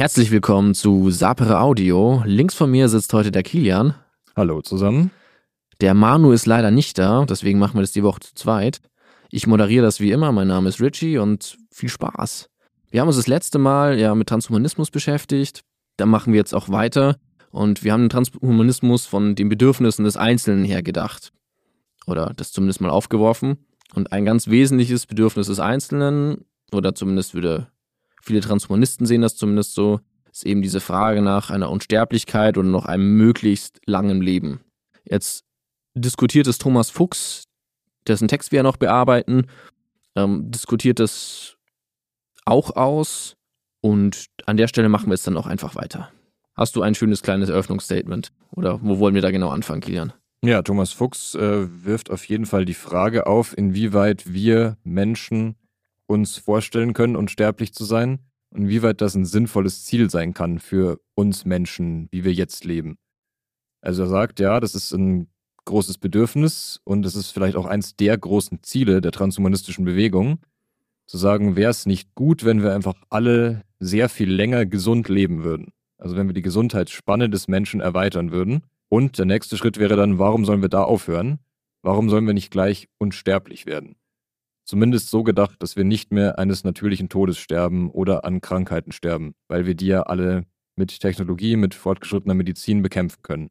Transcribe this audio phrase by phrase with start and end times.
[0.00, 2.22] Herzlich willkommen zu Sapere Audio.
[2.24, 3.94] Links von mir sitzt heute der Kilian.
[4.34, 5.10] Hallo zusammen.
[5.82, 8.80] Der Manu ist leider nicht da, deswegen machen wir das die Woche zu zweit.
[9.28, 10.32] Ich moderiere das wie immer.
[10.32, 12.48] Mein Name ist Richie und viel Spaß.
[12.90, 15.64] Wir haben uns das letzte Mal ja mit Transhumanismus beschäftigt.
[15.98, 17.16] Da machen wir jetzt auch weiter.
[17.50, 21.30] Und wir haben den Transhumanismus von den Bedürfnissen des Einzelnen her gedacht.
[22.06, 23.66] Oder das zumindest mal aufgeworfen.
[23.94, 27.66] Und ein ganz wesentliches Bedürfnis des Einzelnen, oder zumindest würde
[28.22, 32.86] viele Transhumanisten sehen das zumindest so, ist eben diese Frage nach einer Unsterblichkeit oder noch
[32.86, 34.60] einem möglichst langen Leben.
[35.04, 35.44] Jetzt
[35.94, 37.44] diskutiert es Thomas Fuchs,
[38.06, 39.46] dessen Text wir ja noch bearbeiten,
[40.16, 41.56] ähm, diskutiert das
[42.44, 43.36] auch aus
[43.80, 46.10] und an der Stelle machen wir es dann auch einfach weiter.
[46.54, 48.32] Hast du ein schönes kleines Eröffnungsstatement?
[48.50, 50.12] Oder wo wollen wir da genau anfangen, Kilian?
[50.42, 55.56] Ja, Thomas Fuchs äh, wirft auf jeden Fall die Frage auf, inwieweit wir Menschen
[56.10, 58.18] uns vorstellen können, unsterblich zu sein
[58.50, 62.98] und inwieweit das ein sinnvolles Ziel sein kann für uns Menschen, wie wir jetzt leben.
[63.80, 65.28] Also er sagt, ja, das ist ein
[65.66, 70.40] großes Bedürfnis und es ist vielleicht auch eins der großen Ziele der transhumanistischen Bewegung,
[71.06, 75.44] zu sagen, wäre es nicht gut, wenn wir einfach alle sehr viel länger gesund leben
[75.44, 75.72] würden.
[75.98, 78.62] Also wenn wir die Gesundheitsspanne des Menschen erweitern würden.
[78.88, 81.38] Und der nächste Schritt wäre dann, warum sollen wir da aufhören?
[81.82, 83.96] Warum sollen wir nicht gleich unsterblich werden?
[84.70, 89.34] Zumindest so gedacht, dass wir nicht mehr eines natürlichen Todes sterben oder an Krankheiten sterben,
[89.48, 90.44] weil wir die ja alle
[90.76, 93.50] mit Technologie, mit fortgeschrittener Medizin bekämpfen können.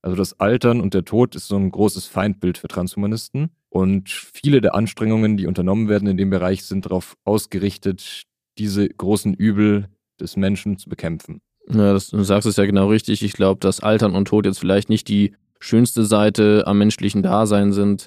[0.00, 4.62] Also das Altern und der Tod ist so ein großes Feindbild für Transhumanisten und viele
[4.62, 8.22] der Anstrengungen, die unternommen werden in dem Bereich, sind darauf ausgerichtet,
[8.56, 11.42] diese großen Übel des Menschen zu bekämpfen.
[11.68, 13.22] Ja, das, du sagst es ja genau richtig.
[13.22, 17.74] Ich glaube, dass Altern und Tod jetzt vielleicht nicht die schönste Seite am menschlichen Dasein
[17.74, 18.06] sind.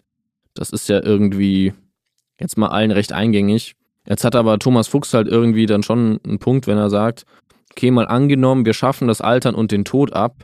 [0.56, 1.74] Das ist ja irgendwie
[2.42, 3.76] jetzt mal allen recht eingängig.
[4.06, 7.26] Jetzt hat aber Thomas Fuchs halt irgendwie dann schon einen Punkt, wenn er sagt,
[7.72, 10.44] okay, mal angenommen, wir schaffen das Altern und den Tod ab,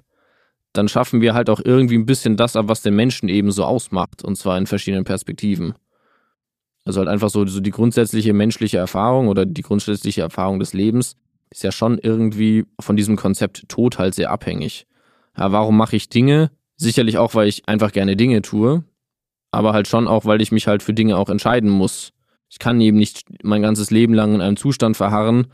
[0.73, 3.66] dann schaffen wir halt auch irgendwie ein bisschen das ab, was den Menschen eben so
[3.66, 5.73] ausmacht, und zwar in verschiedenen Perspektiven.
[6.85, 11.17] Also halt einfach so, so die grundsätzliche menschliche Erfahrung oder die grundsätzliche Erfahrung des Lebens
[11.50, 14.85] ist ja schon irgendwie von diesem Konzept Tod halt sehr abhängig.
[15.38, 16.51] Ja, warum mache ich Dinge?
[16.77, 18.83] Sicherlich auch, weil ich einfach gerne Dinge tue,
[19.51, 22.11] aber halt schon auch, weil ich mich halt für Dinge auch entscheiden muss.
[22.49, 25.47] Ich kann eben nicht mein ganzes Leben lang in einem Zustand verharren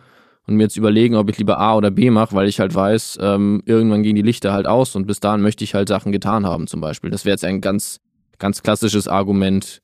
[0.46, 3.18] und mir jetzt überlegen, ob ich lieber A oder B mache, weil ich halt weiß,
[3.22, 6.46] ähm, irgendwann gehen die Lichter halt aus und bis dahin möchte ich halt Sachen getan
[6.46, 7.10] haben, zum Beispiel.
[7.10, 8.00] Das wäre jetzt ein ganz,
[8.40, 9.82] ganz klassisches Argument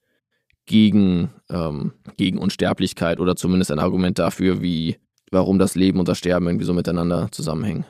[0.65, 4.97] gegen, ähm, gegen Unsterblichkeit oder zumindest ein Argument dafür, wie,
[5.31, 7.85] warum das Leben und das Sterben irgendwie so miteinander zusammenhängen.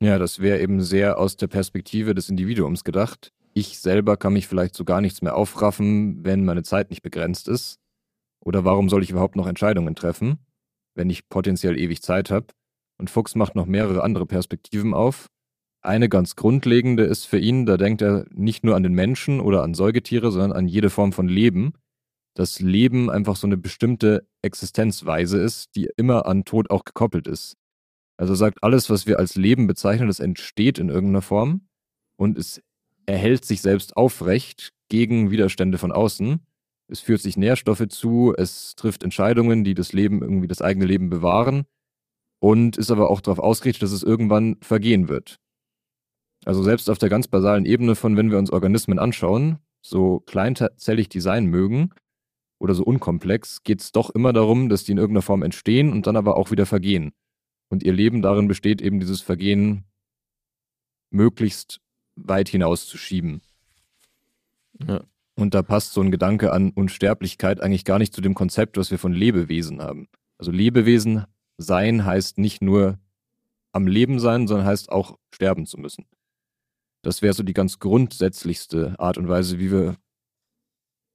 [0.00, 4.48] Ja, das wäre eben sehr aus der Perspektive des Individuums gedacht ich selber kann mich
[4.48, 7.78] vielleicht zu gar nichts mehr aufraffen, wenn meine Zeit nicht begrenzt ist?
[8.44, 10.38] Oder warum soll ich überhaupt noch Entscheidungen treffen,
[10.94, 12.48] wenn ich potenziell ewig Zeit habe?
[12.98, 15.28] Und Fuchs macht noch mehrere andere Perspektiven auf.
[15.82, 19.62] Eine ganz grundlegende ist für ihn, da denkt er nicht nur an den Menschen oder
[19.62, 21.74] an Säugetiere, sondern an jede Form von Leben.
[22.36, 27.56] Dass Leben einfach so eine bestimmte Existenzweise ist, die immer an Tod auch gekoppelt ist.
[28.16, 31.68] Also sagt, alles, was wir als Leben bezeichnen, das entsteht in irgendeiner Form
[32.16, 32.60] und es
[33.06, 36.40] er hält sich selbst aufrecht gegen Widerstände von außen.
[36.88, 41.10] Es führt sich Nährstoffe zu, es trifft Entscheidungen, die das Leben, irgendwie das eigene Leben
[41.10, 41.64] bewahren
[42.40, 45.38] und ist aber auch darauf ausgerichtet, dass es irgendwann vergehen wird.
[46.44, 51.08] Also selbst auf der ganz basalen Ebene von, wenn wir uns Organismen anschauen, so kleinzellig
[51.08, 51.90] die sein mögen
[52.60, 56.06] oder so unkomplex, geht es doch immer darum, dass die in irgendeiner Form entstehen und
[56.06, 57.12] dann aber auch wieder vergehen.
[57.70, 59.84] Und ihr Leben darin besteht eben dieses Vergehen
[61.10, 61.80] möglichst
[62.16, 63.40] weit hinaus zu schieben.
[64.86, 65.02] Ja.
[65.36, 68.90] Und da passt so ein Gedanke an Unsterblichkeit eigentlich gar nicht zu dem Konzept, was
[68.90, 70.08] wir von Lebewesen haben.
[70.38, 71.24] Also Lebewesen
[71.58, 72.98] sein heißt nicht nur
[73.72, 76.06] am Leben sein, sondern heißt auch sterben zu müssen.
[77.02, 79.96] Das wäre so die ganz grundsätzlichste Art und Weise, wie wir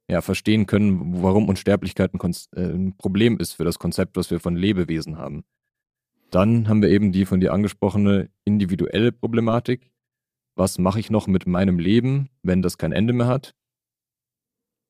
[0.09, 4.39] ja, verstehen können, warum Unsterblichkeit ein, äh, ein Problem ist für das Konzept, was wir
[4.39, 5.43] von Lebewesen haben.
[6.31, 9.91] Dann haben wir eben die von dir angesprochene individuelle Problematik,
[10.59, 13.55] was mache ich noch mit meinem Leben, wenn das kein Ende mehr hat?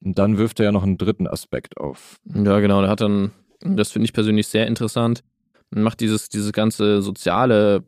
[0.04, 2.18] Und dann wirft er ja noch einen dritten Aspekt auf.
[2.26, 2.82] Ja, genau.
[2.82, 3.32] Der hat dann,
[3.62, 5.24] das finde ich persönlich sehr interessant,
[5.70, 7.84] macht dieses, dieses ganze soziale,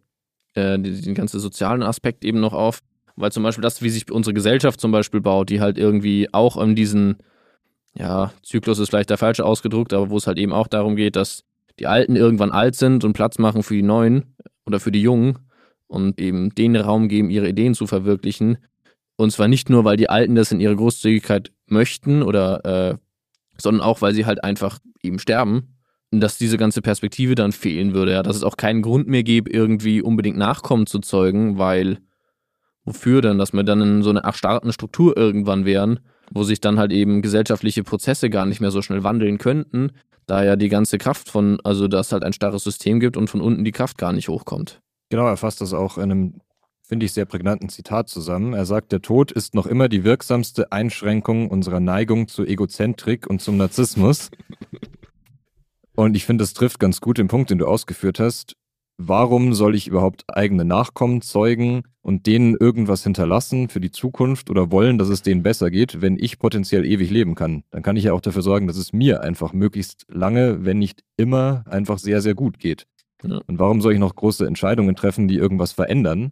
[0.53, 2.79] äh, den ganzen sozialen Aspekt eben noch auf.
[3.15, 6.61] Weil zum Beispiel das, wie sich unsere Gesellschaft zum Beispiel baut, die halt irgendwie auch
[6.61, 7.17] in diesen,
[7.95, 11.15] ja, Zyklus ist vielleicht der falsche ausgedruckt, aber wo es halt eben auch darum geht,
[11.15, 11.43] dass
[11.79, 14.35] die Alten irgendwann alt sind und Platz machen für die Neuen
[14.65, 15.39] oder für die Jungen
[15.91, 18.57] und eben den Raum geben, ihre Ideen zu verwirklichen.
[19.17, 22.97] Und zwar nicht nur, weil die Alten das in ihrer Großzügigkeit möchten oder, äh,
[23.57, 25.75] sondern auch, weil sie halt einfach eben sterben.
[26.13, 29.49] dass diese ganze Perspektive dann fehlen würde, ja, dass es auch keinen Grund mehr gäbe,
[29.49, 31.99] irgendwie unbedingt Nachkommen zu zeugen, weil
[32.83, 36.77] wofür denn, dass wir dann in so einer erstarrten Struktur irgendwann wären, wo sich dann
[36.79, 39.91] halt eben gesellschaftliche Prozesse gar nicht mehr so schnell wandeln könnten,
[40.25, 43.39] da ja die ganze Kraft von, also dass halt ein starres System gibt und von
[43.39, 44.81] unten die Kraft gar nicht hochkommt.
[45.11, 46.41] Genau, er fasst das auch in einem,
[46.83, 48.53] finde ich, sehr prägnanten Zitat zusammen.
[48.53, 53.41] Er sagt, der Tod ist noch immer die wirksamste Einschränkung unserer Neigung zur Egozentrik und
[53.41, 54.31] zum Narzissmus.
[55.97, 58.55] Und ich finde, das trifft ganz gut den Punkt, den du ausgeführt hast.
[58.97, 64.71] Warum soll ich überhaupt eigene Nachkommen zeugen und denen irgendwas hinterlassen für die Zukunft oder
[64.71, 67.63] wollen, dass es denen besser geht, wenn ich potenziell ewig leben kann?
[67.71, 71.03] Dann kann ich ja auch dafür sorgen, dass es mir einfach möglichst lange, wenn nicht
[71.17, 72.87] immer, einfach sehr, sehr gut geht.
[73.23, 76.31] Und warum soll ich noch große Entscheidungen treffen, die irgendwas verändern?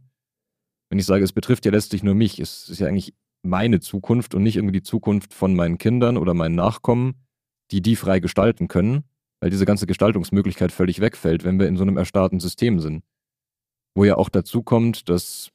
[0.90, 3.14] Wenn ich sage, es betrifft ja letztlich nur mich, es ist ja eigentlich
[3.44, 7.14] meine Zukunft und nicht irgendwie die Zukunft von meinen Kindern oder meinen Nachkommen,
[7.72, 9.04] die die frei gestalten können
[9.40, 13.04] weil diese ganze Gestaltungsmöglichkeit völlig wegfällt, wenn wir in so einem erstarrten System sind.
[13.96, 15.52] Wo ja auch dazu kommt, dass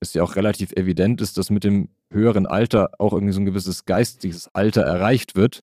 [0.00, 3.46] es ja auch relativ evident ist, dass mit dem höheren Alter auch irgendwie so ein
[3.46, 5.60] gewisses geistiges Alter erreicht wird,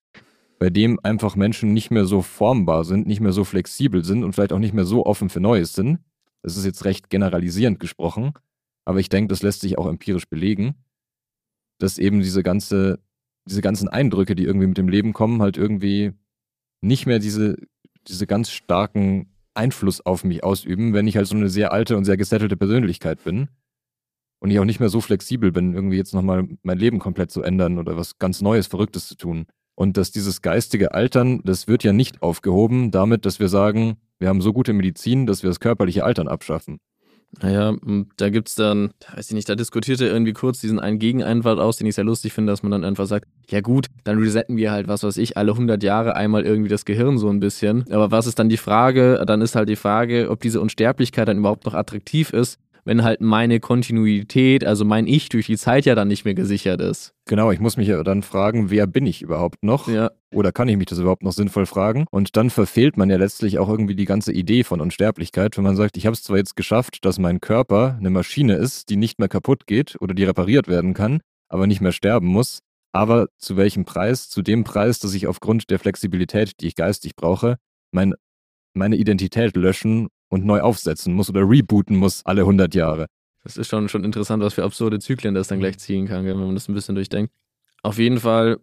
[0.59, 4.33] bei dem einfach Menschen nicht mehr so formbar sind, nicht mehr so flexibel sind und
[4.33, 5.99] vielleicht auch nicht mehr so offen für Neues sind.
[6.43, 8.33] Das ist jetzt recht generalisierend gesprochen,
[8.85, 10.75] aber ich denke, das lässt sich auch empirisch belegen,
[11.79, 12.99] dass eben diese ganze,
[13.45, 16.11] diese ganzen Eindrücke, die irgendwie mit dem Leben kommen, halt irgendwie
[16.81, 17.55] nicht mehr diese,
[18.07, 22.05] diese ganz starken Einfluss auf mich ausüben, wenn ich halt so eine sehr alte und
[22.05, 23.47] sehr gesettelte Persönlichkeit bin
[24.39, 27.43] und ich auch nicht mehr so flexibel bin, irgendwie jetzt nochmal mein Leben komplett zu
[27.43, 29.45] ändern oder was ganz Neues, Verrücktes zu tun.
[29.79, 34.27] Und dass dieses geistige Altern, das wird ja nicht aufgehoben damit, dass wir sagen, wir
[34.27, 36.79] haben so gute Medizin, dass wir das körperliche Altern abschaffen.
[37.41, 37.73] Naja,
[38.17, 41.77] da gibt es dann, weiß ich nicht, da diskutierte irgendwie kurz diesen einen Gegeneinwand aus,
[41.77, 44.73] den ich sehr lustig finde, dass man dann einfach sagt, ja gut, dann resetten wir
[44.73, 47.89] halt, was weiß ich, alle 100 Jahre einmal irgendwie das Gehirn so ein bisschen.
[47.89, 49.23] Aber was ist dann die Frage?
[49.25, 52.59] Dann ist halt die Frage, ob diese Unsterblichkeit dann überhaupt noch attraktiv ist,
[52.89, 56.81] wenn halt meine Kontinuität, also mein Ich durch die Zeit ja dann nicht mehr gesichert
[56.81, 57.13] ist.
[57.27, 59.87] Genau, ich muss mich ja dann fragen, wer bin ich überhaupt noch?
[59.87, 60.09] Ja.
[60.33, 62.07] Oder kann ich mich das überhaupt noch sinnvoll fragen?
[62.09, 65.75] Und dann verfehlt man ja letztlich auch irgendwie die ganze Idee von Unsterblichkeit, wenn man
[65.75, 69.19] sagt, ich habe es zwar jetzt geschafft, dass mein Körper eine Maschine ist, die nicht
[69.19, 72.61] mehr kaputt geht oder die repariert werden kann, aber nicht mehr sterben muss.
[72.91, 74.29] Aber zu welchem Preis?
[74.29, 77.57] Zu dem Preis, dass ich aufgrund der Flexibilität, die ich geistig brauche,
[77.91, 78.15] mein,
[78.73, 83.07] meine Identität löschen und neu aufsetzen muss oder rebooten muss alle 100 Jahre.
[83.43, 86.37] Das ist schon, schon interessant, was für absurde Zyklen das dann gleich ziehen kann, wenn
[86.37, 87.33] man das ein bisschen durchdenkt.
[87.81, 88.57] Auf jeden Fall,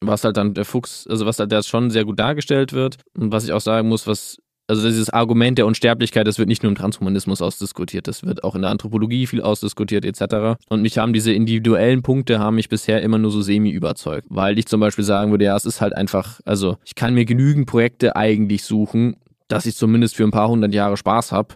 [0.00, 3.32] was halt dann der Fuchs, also was halt da schon sehr gut dargestellt wird und
[3.32, 4.38] was ich auch sagen muss, was,
[4.68, 8.54] also dieses Argument der Unsterblichkeit, das wird nicht nur im Transhumanismus ausdiskutiert, das wird auch
[8.54, 10.58] in der Anthropologie viel ausdiskutiert etc.
[10.68, 14.58] Und mich haben diese individuellen Punkte, haben mich bisher immer nur so semi überzeugt, weil
[14.58, 17.66] ich zum Beispiel sagen würde, ja, es ist halt einfach, also ich kann mir genügend
[17.66, 19.16] Projekte eigentlich suchen,
[19.48, 21.54] dass ich zumindest für ein paar hundert Jahre Spaß habe.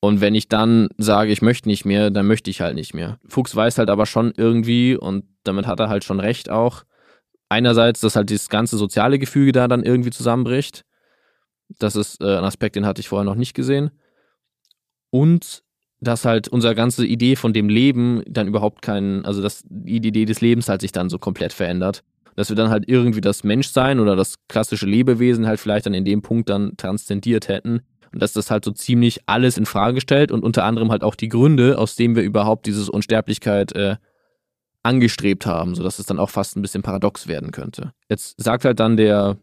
[0.00, 3.18] Und wenn ich dann sage, ich möchte nicht mehr, dann möchte ich halt nicht mehr.
[3.26, 6.84] Fuchs weiß halt aber schon irgendwie, und damit hat er halt schon recht auch,
[7.48, 10.84] einerseits, dass halt dieses ganze soziale Gefüge da dann irgendwie zusammenbricht.
[11.78, 13.90] Das ist äh, ein Aspekt, den hatte ich vorher noch nicht gesehen.
[15.10, 15.62] Und
[16.00, 20.26] dass halt unsere ganze Idee von dem Leben dann überhaupt keinen, also dass die Idee
[20.26, 22.04] des Lebens halt sich dann so komplett verändert
[22.36, 26.04] dass wir dann halt irgendwie das Menschsein oder das klassische Lebewesen halt vielleicht dann in
[26.04, 27.80] dem Punkt dann transzendiert hätten
[28.12, 31.14] und dass das halt so ziemlich alles in Frage stellt und unter anderem halt auch
[31.14, 33.96] die Gründe, aus denen wir überhaupt diese Unsterblichkeit äh,
[34.82, 37.92] angestrebt haben, sodass es dann auch fast ein bisschen paradox werden könnte.
[38.08, 39.36] Jetzt sagt halt dann der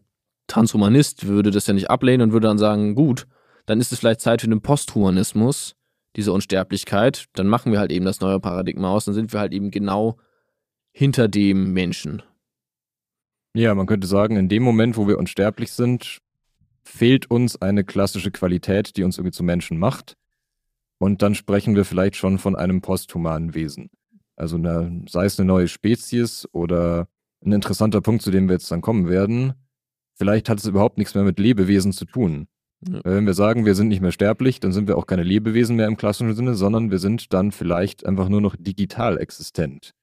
[0.46, 3.26] Transhumanist, würde das ja nicht ablehnen und würde dann sagen, gut,
[3.66, 5.74] dann ist es vielleicht Zeit für den Posthumanismus,
[6.16, 9.52] diese Unsterblichkeit, dann machen wir halt eben das neue Paradigma aus, dann sind wir halt
[9.52, 10.18] eben genau
[10.92, 12.22] hinter dem Menschen.
[13.54, 16.18] Ja, man könnte sagen, in dem Moment, wo wir unsterblich sind,
[16.82, 20.16] fehlt uns eine klassische Qualität, die uns irgendwie zu Menschen macht.
[20.98, 23.90] Und dann sprechen wir vielleicht schon von einem posthumanen Wesen.
[24.36, 27.08] Also eine, sei es eine neue Spezies oder
[27.44, 29.54] ein interessanter Punkt, zu dem wir jetzt dann kommen werden.
[30.14, 32.48] Vielleicht hat es überhaupt nichts mehr mit Lebewesen zu tun.
[32.88, 33.00] Ja.
[33.04, 35.86] Wenn wir sagen, wir sind nicht mehr sterblich, dann sind wir auch keine Lebewesen mehr
[35.86, 39.94] im klassischen Sinne, sondern wir sind dann vielleicht einfach nur noch digital existent.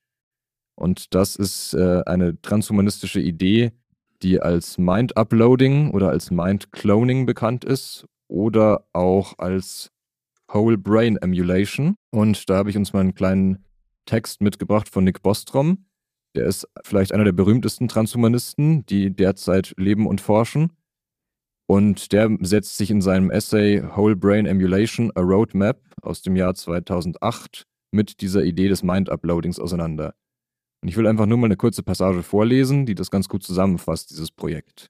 [0.75, 3.71] Und das ist äh, eine transhumanistische Idee,
[4.23, 9.91] die als Mind Uploading oder als Mind Cloning bekannt ist oder auch als
[10.51, 11.95] Whole Brain Emulation.
[12.11, 13.65] Und da habe ich uns mal einen kleinen
[14.05, 15.85] Text mitgebracht von Nick Bostrom.
[16.35, 20.71] Der ist vielleicht einer der berühmtesten Transhumanisten, die derzeit leben und forschen.
[21.67, 26.53] Und der setzt sich in seinem Essay Whole Brain Emulation, a Roadmap aus dem Jahr
[26.53, 30.13] 2008 mit dieser Idee des Mind-Uploadings auseinander.
[30.81, 34.09] Und ich will einfach nur mal eine kurze Passage vorlesen, die das ganz gut zusammenfasst,
[34.09, 34.89] dieses Projekt.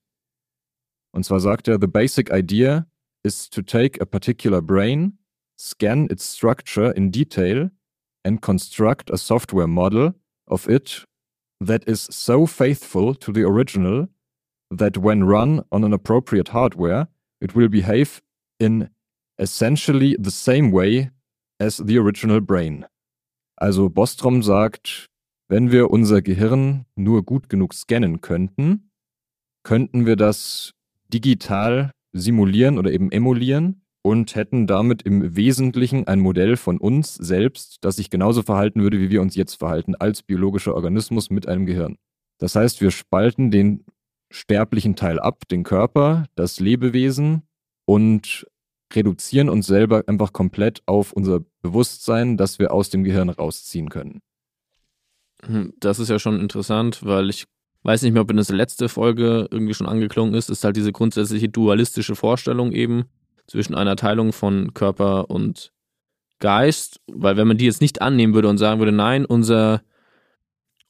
[1.14, 2.88] Und zwar sagt er, the basic idea
[3.24, 5.20] is to take a particular brain,
[5.60, 7.72] scan its structure in detail
[8.24, 10.14] and construct a software model
[10.48, 11.06] of it
[11.60, 14.08] that is so faithful to the original
[14.70, 17.08] that when run on an appropriate hardware,
[17.42, 18.22] it will behave
[18.60, 18.90] in
[19.38, 21.12] essentially the same way
[21.60, 22.86] as the original brain.
[23.58, 25.10] Also Bostrom sagt,
[25.52, 28.90] wenn wir unser Gehirn nur gut genug scannen könnten,
[29.64, 30.72] könnten wir das
[31.10, 37.80] digital simulieren oder eben emulieren und hätten damit im Wesentlichen ein Modell von uns selbst,
[37.82, 41.66] das sich genauso verhalten würde, wie wir uns jetzt verhalten, als biologischer Organismus mit einem
[41.66, 41.98] Gehirn.
[42.38, 43.84] Das heißt, wir spalten den
[44.32, 47.42] sterblichen Teil ab, den Körper, das Lebewesen
[47.86, 48.48] und
[48.94, 54.22] reduzieren uns selber einfach komplett auf unser Bewusstsein, das wir aus dem Gehirn rausziehen können.
[55.46, 57.46] Hm, das ist ja schon interessant, weil ich
[57.84, 60.92] weiß nicht mehr, ob in der letzte Folge irgendwie schon angeklungen ist, ist halt diese
[60.92, 63.06] grundsätzliche dualistische Vorstellung eben
[63.48, 65.72] zwischen einer Teilung von Körper und
[66.40, 69.82] Geist, weil wenn man die jetzt nicht annehmen würde und sagen würde, nein, unser,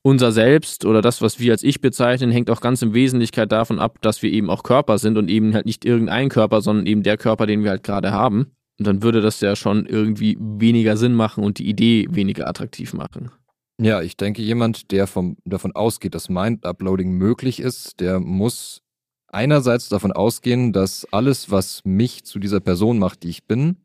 [0.01, 3.79] unser Selbst oder das, was wir als Ich bezeichnen, hängt auch ganz in Wesentlichkeit davon
[3.79, 7.03] ab, dass wir eben auch Körper sind und eben halt nicht irgendein Körper, sondern eben
[7.03, 8.51] der Körper, den wir halt gerade haben.
[8.79, 12.93] Und dann würde das ja schon irgendwie weniger Sinn machen und die Idee weniger attraktiv
[12.93, 13.31] machen.
[13.81, 18.83] Ja, ich denke, jemand, der vom, davon ausgeht, dass Mind-Uploading möglich ist, der muss
[19.27, 23.77] einerseits davon ausgehen, dass alles, was mich zu dieser Person macht, die ich bin,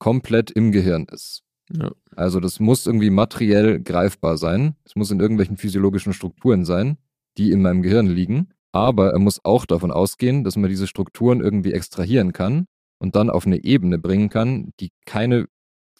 [0.00, 1.44] komplett im Gehirn ist.
[1.72, 1.92] Ja.
[2.16, 4.74] Also das muss irgendwie materiell greifbar sein.
[4.84, 6.98] Es muss in irgendwelchen physiologischen Strukturen sein,
[7.38, 8.48] die in meinem Gehirn liegen.
[8.72, 12.66] Aber er muss auch davon ausgehen, dass man diese Strukturen irgendwie extrahieren kann
[12.98, 15.46] und dann auf eine Ebene bringen kann, die keine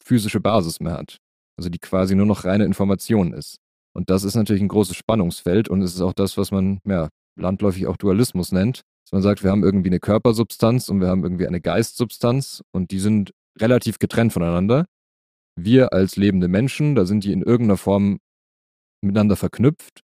[0.02, 1.20] physische Basis mehr hat.
[1.56, 3.56] Also die quasi nur noch reine Information ist.
[3.94, 7.08] Und das ist natürlich ein großes Spannungsfeld und es ist auch das, was man ja,
[7.36, 8.82] landläufig auch Dualismus nennt.
[9.04, 12.90] Dass man sagt, wir haben irgendwie eine Körpersubstanz und wir haben irgendwie eine Geistsubstanz und
[12.90, 14.86] die sind relativ getrennt voneinander.
[15.58, 18.18] Wir als lebende Menschen, da sind die in irgendeiner Form
[19.00, 20.00] miteinander verknüpft.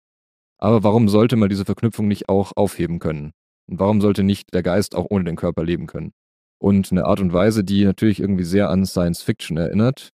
[0.59, 3.33] Aber warum sollte man diese Verknüpfung nicht auch aufheben können?
[3.69, 6.13] Und warum sollte nicht der Geist auch ohne den Körper leben können?
[6.59, 10.11] Und eine Art und Weise, die natürlich irgendwie sehr an Science Fiction erinnert,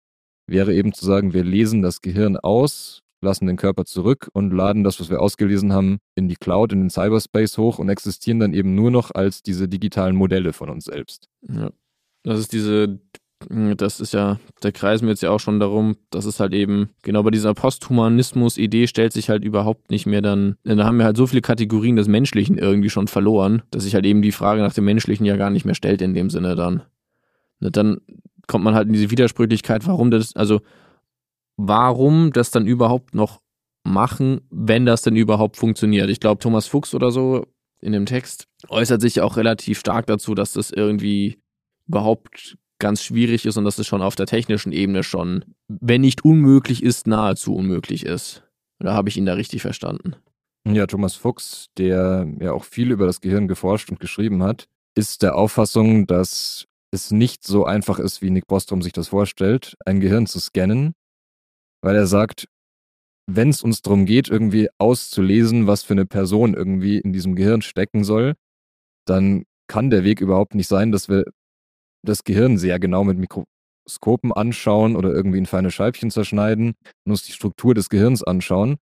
[0.49, 4.85] wäre eben zu sagen, wir lesen das Gehirn aus, lassen den Körper zurück und laden
[4.85, 8.55] das, was wir ausgelesen haben, in die Cloud, in den Cyberspace hoch und existieren dann
[8.55, 11.29] eben nur noch als diese digitalen Modelle von uns selbst.
[11.49, 11.71] Ja.
[12.23, 13.01] Das ist diese,
[13.49, 16.91] das ist ja, da kreisen wir jetzt ja auch schon darum, dass es halt eben,
[17.03, 21.17] genau bei dieser Posthumanismus-Idee stellt sich halt überhaupt nicht mehr dann, da haben wir halt
[21.17, 24.75] so viele Kategorien des Menschlichen irgendwie schon verloren, dass sich halt eben die Frage nach
[24.75, 26.83] dem Menschlichen ja gar nicht mehr stellt in dem Sinne dann.
[27.61, 28.01] Dann
[28.49, 30.61] kommt man halt in diese Widersprüchlichkeit, warum das, also
[31.57, 33.41] warum das dann überhaupt noch
[33.85, 36.11] machen, wenn das denn überhaupt funktioniert.
[36.11, 37.47] Ich glaube, Thomas Fuchs oder so
[37.81, 41.39] in dem Text äußert sich auch relativ stark dazu, dass das irgendwie
[41.87, 46.25] überhaupt ganz schwierig ist und dass es schon auf der technischen Ebene schon, wenn nicht
[46.25, 48.45] unmöglich ist, nahezu unmöglich ist.
[48.81, 50.15] Oder habe ich ihn da richtig verstanden?
[50.67, 55.23] Ja, Thomas Fuchs, der ja auch viel über das Gehirn geforscht und geschrieben hat, ist
[55.23, 60.01] der Auffassung, dass es nicht so einfach ist, wie Nick Bostrom sich das vorstellt, ein
[60.01, 60.95] Gehirn zu scannen,
[61.83, 62.47] weil er sagt,
[63.31, 67.61] wenn es uns darum geht, irgendwie auszulesen, was für eine Person irgendwie in diesem Gehirn
[67.61, 68.35] stecken soll,
[69.07, 71.25] dann kann der Weg überhaupt nicht sein, dass wir
[72.03, 77.25] das Gehirn sehr genau mit Mikroskopen anschauen oder irgendwie in feine Scheibchen zerschneiden und uns
[77.25, 78.77] die Struktur des Gehirns anschauen,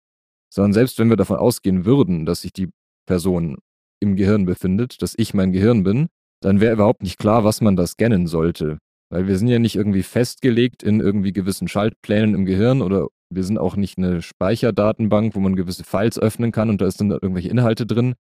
[0.53, 2.71] sondern selbst wenn wir davon ausgehen würden, dass sich die
[3.07, 3.59] Person
[4.01, 6.09] im Gehirn befindet, dass ich mein Gehirn bin,
[6.41, 8.79] dann wäre überhaupt nicht klar, was man da scannen sollte.
[9.11, 13.45] Weil wir sind ja nicht irgendwie festgelegt in irgendwie gewissen Schaltplänen im Gehirn oder wir
[13.45, 17.11] sind auch nicht eine Speicherdatenbank, wo man gewisse Files öffnen kann und da ist dann
[17.11, 18.15] irgendwelche Inhalte drin,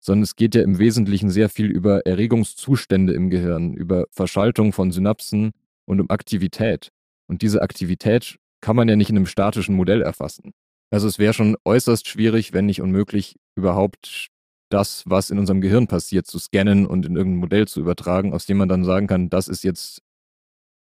[0.00, 4.92] sondern es geht ja im Wesentlichen sehr viel über Erregungszustände im Gehirn, über Verschaltung von
[4.92, 5.52] Synapsen
[5.86, 6.90] und um Aktivität.
[7.26, 10.52] Und diese Aktivität kann man ja nicht in einem statischen Modell erfassen.
[10.90, 14.28] Also es wäre schon äußerst schwierig, wenn nicht unmöglich, überhaupt
[14.74, 18.44] das, was in unserem Gehirn passiert, zu scannen und in irgendein Modell zu übertragen, aus
[18.44, 20.02] dem man dann sagen kann, das ist jetzt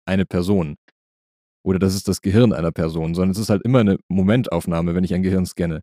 [0.04, 0.76] eine Person.
[1.64, 5.04] Oder das ist das Gehirn einer Person, sondern es ist halt immer eine Momentaufnahme, wenn
[5.04, 5.82] ich ein Gehirn scanne.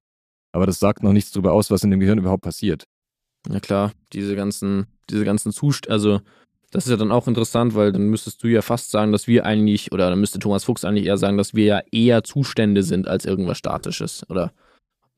[0.51, 2.83] Aber das sagt noch nichts darüber aus, was in dem Gehirn überhaupt passiert.
[3.49, 6.21] Ja klar, diese ganzen, diese ganzen Zustände, also
[6.71, 9.45] das ist ja dann auch interessant, weil dann müsstest du ja fast sagen, dass wir
[9.45, 13.07] eigentlich, oder dann müsste Thomas Fuchs eigentlich eher sagen, dass wir ja eher Zustände sind
[13.07, 14.27] als irgendwas Statisches.
[14.29, 14.53] Oder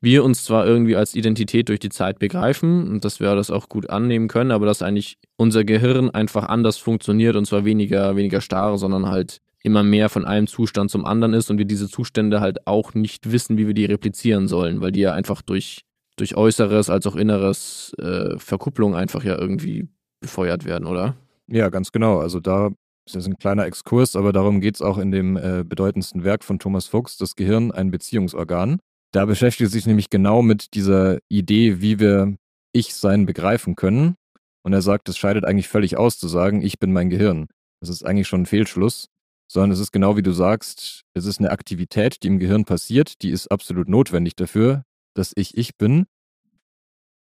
[0.06, 3.68] wir uns zwar irgendwie als Identität durch die Zeit begreifen und dass wir das auch
[3.68, 8.40] gut annehmen können, aber dass eigentlich unser Gehirn einfach anders funktioniert und zwar weniger, weniger
[8.40, 12.40] starr, sondern halt immer mehr von einem Zustand zum anderen ist und wir diese Zustände
[12.40, 15.82] halt auch nicht wissen, wie wir die replizieren sollen, weil die ja einfach durch
[16.18, 19.90] durch äußeres als auch inneres äh, Verkupplung einfach ja irgendwie
[20.22, 21.16] befeuert werden, oder?
[21.48, 22.20] Ja, ganz genau.
[22.20, 22.70] Also da
[23.06, 26.44] ist jetzt ein kleiner Exkurs, aber darum geht es auch in dem äh, bedeutendsten Werk
[26.44, 28.80] von Thomas Fuchs, das Gehirn, ein Beziehungsorgan.
[29.16, 32.36] Da beschäftigt sich nämlich genau mit dieser Idee, wie wir
[32.74, 34.16] Ich-Sein begreifen können.
[34.62, 37.48] Und er sagt, es scheidet eigentlich völlig aus zu sagen, ich bin mein Gehirn.
[37.80, 39.08] Das ist eigentlich schon ein Fehlschluss,
[39.48, 43.22] sondern es ist genau wie du sagst, es ist eine Aktivität, die im Gehirn passiert,
[43.22, 46.08] die ist absolut notwendig dafür, dass ich ich bin.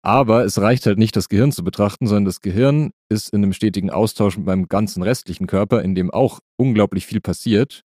[0.03, 3.55] Aber es reicht halt nicht, das Gehirn zu betrachten, sondern das Gehirn ist in einem
[3.55, 7.83] stetigen Austausch mit meinem ganzen restlichen Körper, in dem auch unglaublich viel passiert.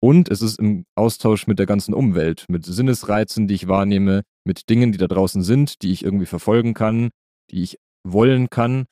[0.00, 4.68] Und es ist im Austausch mit der ganzen Umwelt, mit Sinnesreizen, die ich wahrnehme, mit
[4.70, 7.10] Dingen, die da draußen sind, die ich irgendwie verfolgen kann,
[7.50, 8.86] die ich wollen kann.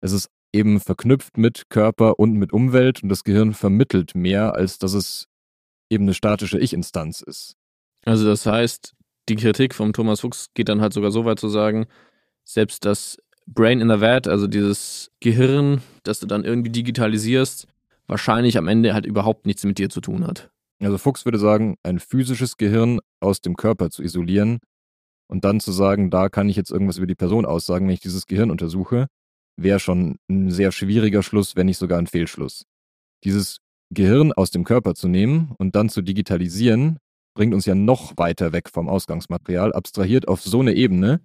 [0.00, 4.78] Es ist eben verknüpft mit Körper und mit Umwelt und das Gehirn vermittelt mehr, als
[4.78, 5.26] dass es
[5.90, 7.56] eben eine statische Ich-Instanz ist.
[8.04, 8.94] Also das heißt,
[9.28, 11.86] die Kritik vom Thomas Fuchs geht dann halt sogar so weit zu sagen,
[12.44, 17.66] selbst das Brain in the Vat, also dieses Gehirn, das du dann irgendwie digitalisierst,
[18.06, 20.50] wahrscheinlich am Ende halt überhaupt nichts mit dir zu tun hat.
[20.80, 24.58] Also Fuchs würde sagen, ein physisches Gehirn aus dem Körper zu isolieren
[25.28, 28.00] und dann zu sagen, da kann ich jetzt irgendwas über die Person aussagen, wenn ich
[28.00, 29.06] dieses Gehirn untersuche,
[29.56, 32.64] wäre schon ein sehr schwieriger Schluss, wenn nicht sogar ein Fehlschluss.
[33.24, 33.58] Dieses
[33.90, 36.98] Gehirn aus dem Körper zu nehmen und dann zu digitalisieren,
[37.34, 41.20] bringt uns ja noch weiter weg vom Ausgangsmaterial, abstrahiert auf so eine Ebene,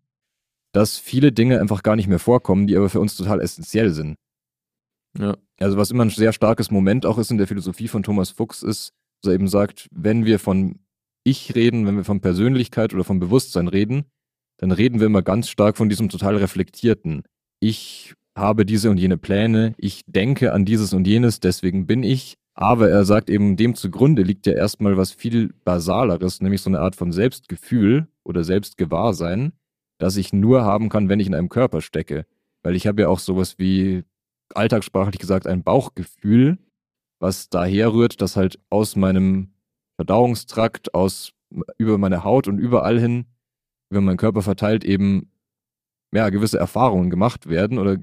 [0.71, 4.15] dass viele Dinge einfach gar nicht mehr vorkommen, die aber für uns total essentiell sind.
[5.17, 5.37] Ja.
[5.59, 8.63] Also was immer ein sehr starkes Moment auch ist in der Philosophie von Thomas Fuchs
[8.63, 10.79] ist, dass er eben sagt, wenn wir von
[11.23, 14.05] Ich reden, wenn wir von Persönlichkeit oder von Bewusstsein reden,
[14.57, 17.23] dann reden wir immer ganz stark von diesem total reflektierten.
[17.59, 22.35] Ich habe diese und jene Pläne, ich denke an dieses und jenes, deswegen bin ich.
[22.53, 26.81] Aber er sagt eben, dem zugrunde liegt ja erstmal was viel Basaleres, nämlich so eine
[26.81, 29.53] Art von Selbstgefühl oder Selbstgewahrsein,
[29.97, 32.25] das ich nur haben kann, wenn ich in einem Körper stecke.
[32.61, 34.03] Weil ich habe ja auch sowas wie,
[34.55, 36.57] alltagssprachlich gesagt, ein Bauchgefühl,
[37.19, 39.53] was daher rührt, dass halt aus meinem
[39.97, 41.33] Verdauungstrakt, aus
[41.77, 43.25] über meine Haut und überall hin,
[43.89, 45.31] über meinen Körper verteilt, eben
[46.13, 47.97] ja, gewisse Erfahrungen gemacht werden oder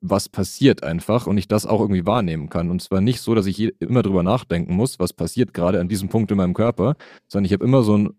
[0.00, 2.70] was passiert einfach und ich das auch irgendwie wahrnehmen kann.
[2.70, 6.08] Und zwar nicht so, dass ich immer drüber nachdenken muss, was passiert gerade an diesem
[6.08, 6.96] Punkt in meinem Körper,
[7.28, 8.10] sondern ich habe immer so ein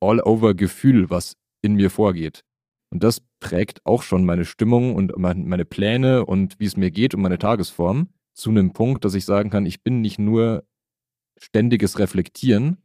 [0.00, 2.44] All-over-Gefühl, was in mir vorgeht.
[2.94, 7.12] Und das prägt auch schon meine Stimmung und meine Pläne und wie es mir geht
[7.12, 10.62] und meine Tagesform zu einem Punkt, dass ich sagen kann, ich bin nicht nur
[11.36, 12.78] ständiges Reflektieren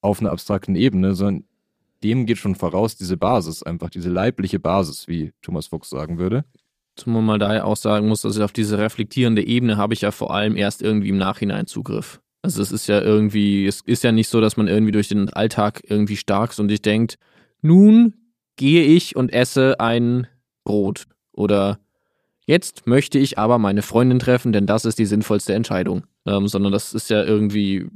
[0.00, 1.44] auf einer abstrakten Ebene, sondern
[2.02, 6.44] dem geht schon voraus diese Basis, einfach diese leibliche Basis, wie Thomas Fuchs sagen würde.
[6.96, 10.34] Zumal man daher auch sagen muss, dass auf diese reflektierende Ebene habe ich ja vor
[10.34, 12.20] allem erst irgendwie im Nachhinein Zugriff.
[12.42, 15.28] Also es ist ja irgendwie, es ist ja nicht so, dass man irgendwie durch den
[15.28, 17.18] Alltag irgendwie stark ist und sich denkt,
[17.62, 18.14] nun
[18.58, 20.26] gehe ich und esse ein
[20.64, 21.78] Brot oder
[22.46, 26.04] jetzt möchte ich aber meine Freundin treffen, denn das ist die sinnvollste Entscheidung.
[26.26, 27.88] Ähm, sondern das ist ja irgendwie,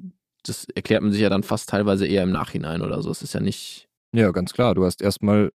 [0.44, 3.10] das erklärt man sich ja dann fast teilweise eher im Nachhinein oder so.
[3.10, 3.88] Es ist ja nicht.
[4.14, 4.74] Ja, ganz klar.
[4.74, 5.50] Du hast erstmal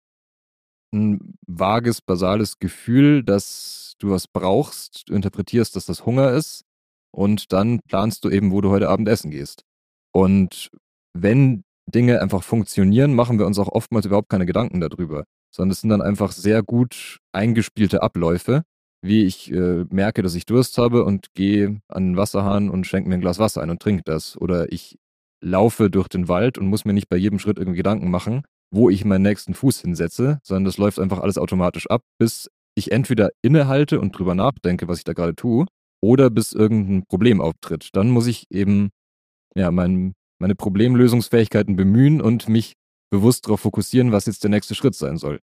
[0.93, 6.63] ein vages, basales Gefühl, dass du was brauchst, du interpretierst, dass das Hunger ist
[7.11, 9.63] und dann planst du eben, wo du heute Abend essen gehst.
[10.11, 10.71] Und
[11.13, 15.81] wenn Dinge einfach funktionieren, machen wir uns auch oftmals überhaupt keine Gedanken darüber, sondern es
[15.81, 18.63] sind dann einfach sehr gut eingespielte Abläufe,
[19.01, 23.09] wie ich äh, merke, dass ich Durst habe und gehe an den Wasserhahn und schenke
[23.09, 24.35] mir ein Glas Wasser ein und trinke das.
[24.37, 24.97] Oder ich
[25.43, 28.89] laufe durch den Wald und muss mir nicht bei jedem Schritt irgendwie Gedanken machen, wo
[28.89, 33.29] ich meinen nächsten Fuß hinsetze, sondern das läuft einfach alles automatisch ab, bis ich entweder
[33.43, 35.65] innehalte und drüber nachdenke, was ich da gerade tue,
[36.01, 37.89] oder bis irgendein Problem auftritt.
[37.93, 38.89] Dann muss ich eben
[39.55, 42.73] ja, mein, meine Problemlösungsfähigkeiten bemühen und mich
[43.09, 45.39] bewusst darauf fokussieren, was jetzt der nächste Schritt sein soll.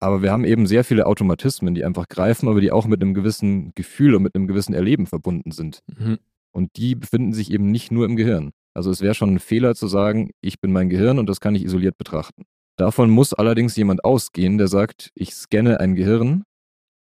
[0.00, 3.14] Aber wir haben eben sehr viele Automatismen, die einfach greifen, aber die auch mit einem
[3.14, 5.80] gewissen Gefühl und mit einem gewissen Erleben verbunden sind.
[5.86, 6.18] Mhm.
[6.52, 8.50] Und die befinden sich eben nicht nur im Gehirn.
[8.74, 11.54] Also es wäre schon ein Fehler zu sagen, ich bin mein Gehirn und das kann
[11.54, 12.44] ich isoliert betrachten.
[12.76, 16.42] Davon muss allerdings jemand ausgehen, der sagt, ich scanne ein Gehirn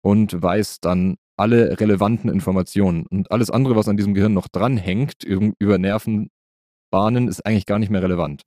[0.03, 3.07] und weiß dann alle relevanten Informationen.
[3.07, 5.77] Und alles andere, was an diesem Gehirn noch dranhängt, über
[6.93, 8.43] Nervenbahnen, ist eigentlich gar nicht mehr relevant.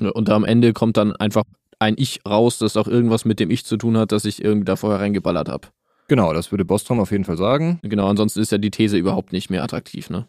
[0.00, 1.44] Und am Ende kommt dann einfach
[1.80, 4.64] ein Ich raus, das auch irgendwas mit dem Ich zu tun hat, das ich irgendwie
[4.64, 5.68] da vorher reingeballert habe.
[6.08, 7.80] Genau, das würde Bostrom auf jeden Fall sagen.
[7.82, 10.26] Genau, ansonsten ist ja die These überhaupt nicht mehr attraktiv, ne?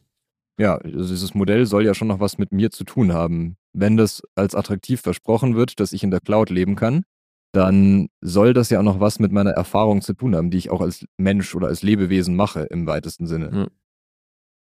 [0.60, 3.56] Ja, also dieses Modell soll ja schon noch was mit mir zu tun haben.
[3.72, 7.04] Wenn das als attraktiv versprochen wird, dass ich in der Cloud leben kann,
[7.54, 10.70] dann soll das ja auch noch was mit meiner Erfahrung zu tun haben, die ich
[10.70, 13.70] auch als Mensch oder als Lebewesen mache im weitesten Sinne.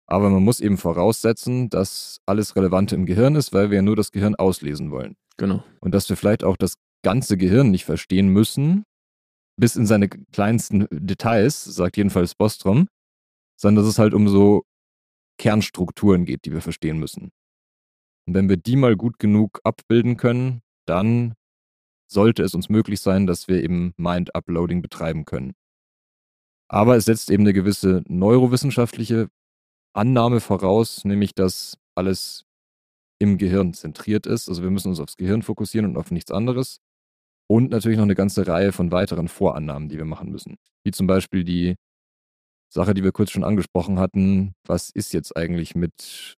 [0.08, 3.96] Aber man muss eben voraussetzen, dass alles Relevante im Gehirn ist, weil wir ja nur
[3.96, 5.16] das Gehirn auslesen wollen.
[5.36, 5.64] Genau.
[5.80, 8.84] Und dass wir vielleicht auch das ganze Gehirn nicht verstehen müssen,
[9.58, 12.88] bis in seine kleinsten Details, sagt jedenfalls Bostrom,
[13.58, 14.62] sondern dass es halt um so
[15.38, 17.30] Kernstrukturen geht, die wir verstehen müssen.
[18.26, 21.34] Und wenn wir die mal gut genug abbilden können, dann
[22.10, 25.54] sollte es uns möglich sein, dass wir eben Mind-Uploading betreiben können.
[26.68, 29.28] Aber es setzt eben eine gewisse neurowissenschaftliche
[29.96, 32.44] Annahme voraus, nämlich dass alles
[33.18, 34.48] im Gehirn zentriert ist.
[34.48, 36.78] Also wir müssen uns aufs Gehirn fokussieren und auf nichts anderes.
[37.48, 40.56] Und natürlich noch eine ganze Reihe von weiteren Vorannahmen, die wir machen müssen.
[40.84, 41.76] Wie zum Beispiel die
[42.68, 44.54] Sache, die wir kurz schon angesprochen hatten.
[44.66, 46.36] Was ist jetzt eigentlich mit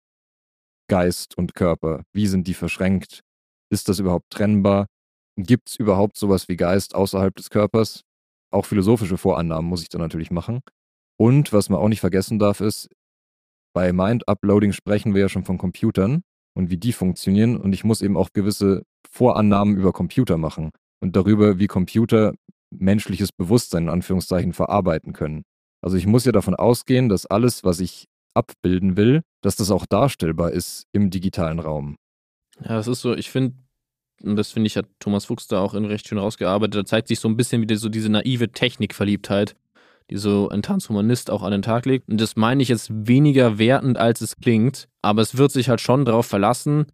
[0.89, 2.03] Geist und Körper?
[2.13, 3.21] Wie sind die verschränkt?
[3.71, 4.87] Ist das überhaupt trennbar?
[5.37, 8.01] Gibt es überhaupt sowas wie Geist außerhalb des Körpers?
[8.51, 10.61] Auch philosophische Vorannahmen muss ich da natürlich machen.
[11.19, 12.89] Und was man auch nicht vergessen darf, ist,
[13.77, 16.23] bei Mind-Uploading sprechen wir ja schon von Computern
[16.55, 17.57] und wie die funktionieren.
[17.57, 22.33] Und ich muss eben auch gewisse Vorannahmen über Computer machen und darüber, wie Computer
[22.71, 25.43] menschliches Bewusstsein in Anführungszeichen verarbeiten können.
[25.79, 29.85] Also ich muss ja davon ausgehen, dass alles, was ich abbilden will, dass das auch
[29.85, 31.97] darstellbar ist im digitalen Raum.
[32.59, 33.57] Ja, das ist so, ich finde,
[34.23, 37.09] und das finde ich, hat Thomas Fuchs da auch in recht schön rausgearbeitet, da zeigt
[37.09, 39.55] sich so ein bisschen wieder so diese naive Technikverliebtheit,
[40.09, 42.09] die so ein Transhumanist auch an den Tag legt.
[42.09, 45.81] Und das meine ich jetzt weniger wertend, als es klingt, aber es wird sich halt
[45.81, 46.87] schon darauf verlassen,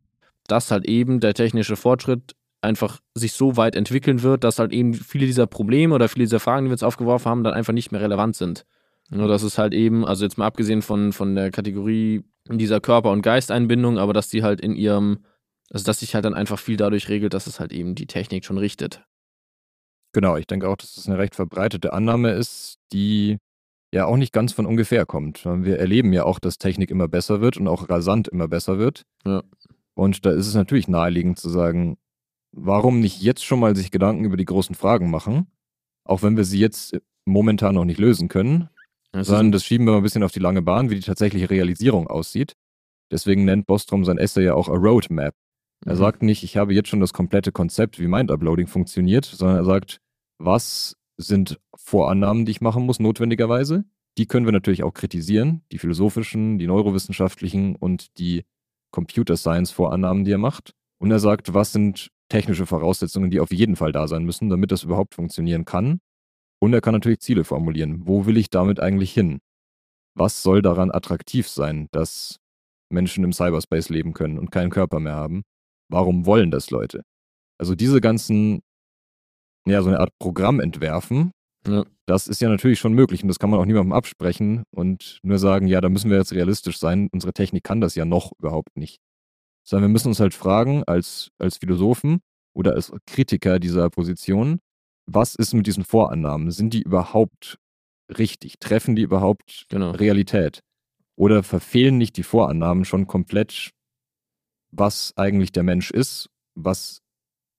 [0.47, 4.93] dass halt eben der technische Fortschritt einfach sich so weit entwickeln wird, dass halt eben
[4.93, 7.91] viele dieser Probleme oder viele dieser Fragen, die wir jetzt aufgeworfen haben, dann einfach nicht
[7.91, 8.65] mehr relevant sind.
[9.09, 13.11] Nur dass es halt eben, also jetzt mal abgesehen von, von der Kategorie dieser Körper-
[13.11, 15.25] und Geisteinbindung, aber dass die halt in ihrem,
[15.69, 18.45] also dass sich halt dann einfach viel dadurch regelt, dass es halt eben die Technik
[18.45, 19.03] schon richtet.
[20.13, 23.37] Genau, ich denke auch, dass das eine recht verbreitete Annahme ist, die
[23.91, 25.45] ja auch nicht ganz von ungefähr kommt.
[25.45, 29.03] Wir erleben ja auch, dass Technik immer besser wird und auch rasant immer besser wird.
[29.25, 29.43] Ja.
[29.95, 31.97] Und da ist es natürlich naheliegend zu sagen,
[32.51, 35.47] warum nicht jetzt schon mal sich Gedanken über die großen Fragen machen,
[36.05, 38.69] auch wenn wir sie jetzt momentan noch nicht lösen können,
[39.11, 41.49] das sondern das schieben wir mal ein bisschen auf die lange Bahn, wie die tatsächliche
[41.49, 42.53] Realisierung aussieht.
[43.11, 45.35] Deswegen nennt Bostrom sein Essay ja auch a Roadmap.
[45.85, 45.97] Er mhm.
[45.97, 49.99] sagt nicht, ich habe jetzt schon das komplette Konzept, wie Mind-Uploading funktioniert, sondern er sagt,
[50.37, 53.85] was sind Vorannahmen, die ich machen muss, notwendigerweise.
[54.17, 58.45] Die können wir natürlich auch kritisieren, die philosophischen, die neurowissenschaftlichen und die
[58.91, 60.73] Computer Science Vorannahmen, die er macht.
[60.99, 64.71] Und er sagt, was sind technische Voraussetzungen, die auf jeden Fall da sein müssen, damit
[64.71, 65.99] das überhaupt funktionieren kann.
[66.59, 68.07] Und er kann natürlich Ziele formulieren.
[68.07, 69.39] Wo will ich damit eigentlich hin?
[70.15, 72.39] Was soll daran attraktiv sein, dass
[72.89, 75.43] Menschen im Cyberspace leben können und keinen Körper mehr haben?
[75.93, 77.03] Warum wollen das Leute?
[77.59, 78.61] Also diese ganzen
[79.65, 81.31] ja, so eine Art Programm entwerfen.
[81.67, 81.85] Ja.
[82.05, 85.39] Das ist ja natürlich schon möglich und das kann man auch niemandem absprechen und nur
[85.39, 87.07] sagen, ja, da müssen wir jetzt realistisch sein.
[87.13, 88.99] Unsere Technik kann das ja noch überhaupt nicht.
[89.65, 92.19] Sondern wir müssen uns halt fragen, als, als Philosophen
[92.53, 94.59] oder als Kritiker dieser Position,
[95.05, 96.51] was ist mit diesen Vorannahmen?
[96.51, 97.57] Sind die überhaupt
[98.17, 98.59] richtig?
[98.59, 99.91] Treffen die überhaupt genau.
[99.91, 100.59] Realität?
[101.15, 103.71] Oder verfehlen nicht die Vorannahmen schon komplett,
[104.75, 107.01] was eigentlich der Mensch ist, was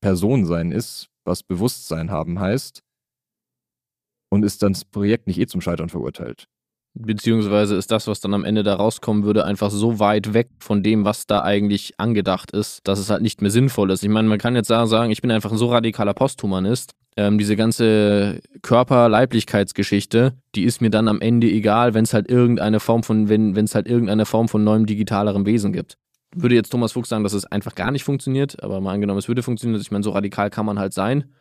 [0.00, 2.82] Person sein ist, was Bewusstsein haben heißt
[4.30, 6.46] und ist dann das Projekt nicht eh zum Scheitern verurteilt.
[6.96, 10.84] Beziehungsweise ist das, was dann am Ende da rauskommen würde, einfach so weit weg von
[10.84, 14.04] dem, was da eigentlich angedacht ist, dass es halt nicht mehr sinnvoll ist.
[14.04, 16.92] Ich meine, man kann jetzt sagen, ich bin einfach ein so radikaler Posthumanist.
[17.16, 22.78] Ähm, diese ganze Körper-Leiblichkeitsgeschichte, die ist mir dann am Ende egal, wenn es halt irgendeine
[22.78, 25.96] Form von, wenn es halt irgendeine Form von neuem digitalerem Wesen gibt
[26.34, 29.28] würde jetzt Thomas Fuchs sagen, dass es einfach gar nicht funktioniert, aber mal angenommen, es
[29.28, 31.32] würde funktionieren, ich meine, so radikal kann man halt sein.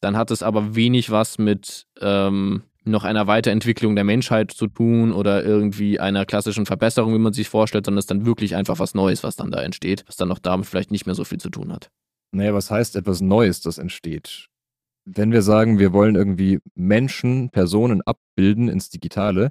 [0.00, 5.12] Dann hat es aber wenig was mit ähm, noch einer Weiterentwicklung der Menschheit zu tun
[5.12, 8.78] oder irgendwie einer klassischen Verbesserung, wie man sich vorstellt, sondern es ist dann wirklich einfach
[8.78, 11.38] was Neues, was dann da entsteht, was dann noch damit vielleicht nicht mehr so viel
[11.38, 11.90] zu tun hat.
[12.32, 14.48] Naja, was heißt etwas Neues, das entsteht?
[15.06, 19.50] Wenn wir sagen, wir wollen irgendwie Menschen, Personen abbilden ins Digitale,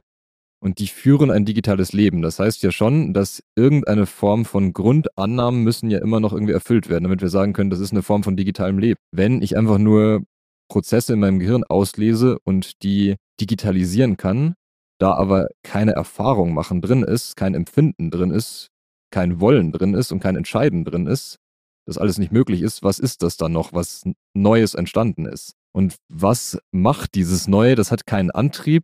[0.63, 2.21] und die führen ein digitales Leben.
[2.21, 6.87] Das heißt ja schon, dass irgendeine Form von Grundannahmen müssen ja immer noch irgendwie erfüllt
[6.87, 8.97] werden, damit wir sagen können, das ist eine Form von digitalem Leben.
[9.11, 10.23] Wenn ich einfach nur
[10.69, 14.53] Prozesse in meinem Gehirn auslese und die digitalisieren kann,
[14.99, 18.69] da aber keine Erfahrung machen drin ist, kein Empfinden drin ist,
[19.11, 21.39] kein Wollen drin ist und kein Entscheiden drin ist,
[21.85, 25.55] das alles nicht möglich ist, was ist das dann noch, was Neues entstanden ist?
[25.75, 27.75] Und was macht dieses Neue?
[27.75, 28.83] Das hat keinen Antrieb,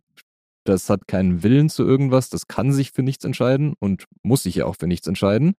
[0.70, 4.56] das hat keinen Willen zu irgendwas, das kann sich für nichts entscheiden und muss sich
[4.56, 5.54] ja auch für nichts entscheiden.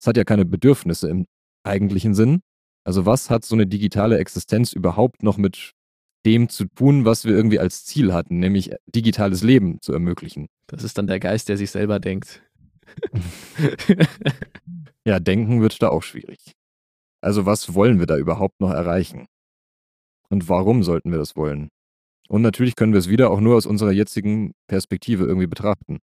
[0.00, 1.26] Es hat ja keine Bedürfnisse im
[1.64, 2.40] eigentlichen Sinn.
[2.84, 5.72] Also was hat so eine digitale Existenz überhaupt noch mit
[6.24, 10.46] dem zu tun, was wir irgendwie als Ziel hatten, nämlich digitales Leben zu ermöglichen?
[10.66, 12.42] Das ist dann der Geist, der sich selber denkt.
[15.04, 16.52] ja, denken wird da auch schwierig.
[17.22, 19.26] Also was wollen wir da überhaupt noch erreichen?
[20.30, 21.68] und warum sollten wir das wollen?
[22.30, 25.98] Und natürlich können wir es wieder auch nur aus unserer jetzigen Perspektive irgendwie betrachten.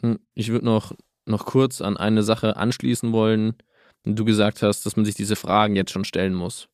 [0.00, 0.92] Hm, ich würde noch,
[1.26, 3.54] noch kurz an eine Sache anschließen wollen.
[4.04, 6.68] Du gesagt hast, dass man sich diese Fragen jetzt schon stellen muss.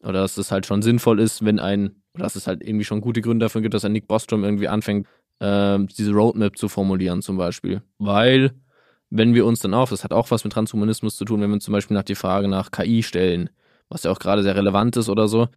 [0.00, 3.00] Oder dass es halt schon sinnvoll ist, wenn ein, oder dass es halt irgendwie schon
[3.00, 5.06] gute Gründe dafür gibt, dass ein Nick Bostrom irgendwie anfängt,
[5.38, 7.80] äh, diese Roadmap zu formulieren zum Beispiel.
[7.96, 8.52] Weil,
[9.08, 11.60] wenn wir uns dann auch, das hat auch was mit Transhumanismus zu tun, wenn wir
[11.60, 13.48] zum Beispiel nach die Frage nach KI stellen,
[13.88, 15.48] was ja auch gerade sehr relevant ist oder so,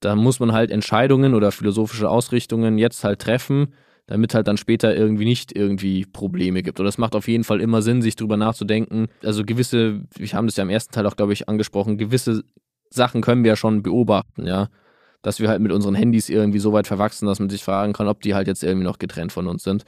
[0.00, 3.74] da muss man halt Entscheidungen oder philosophische Ausrichtungen jetzt halt treffen,
[4.06, 6.80] damit halt dann später irgendwie nicht irgendwie Probleme gibt.
[6.80, 9.08] Und das macht auf jeden Fall immer Sinn, sich drüber nachzudenken.
[9.22, 12.42] Also gewisse, wir haben das ja im ersten Teil auch, glaube ich, angesprochen, gewisse
[12.90, 14.68] Sachen können wir ja schon beobachten, ja.
[15.20, 18.08] Dass wir halt mit unseren Handys irgendwie so weit verwachsen, dass man sich fragen kann,
[18.08, 19.84] ob die halt jetzt irgendwie noch getrennt von uns sind.